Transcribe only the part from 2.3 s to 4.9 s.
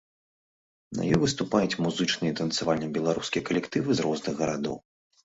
і танцавальныя беларускія калектывы з розных гарадоў.